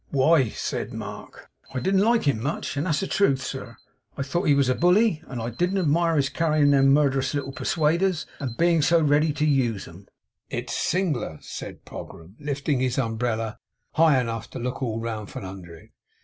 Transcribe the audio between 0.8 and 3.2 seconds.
Mark, 'I didn't like him much; and that's the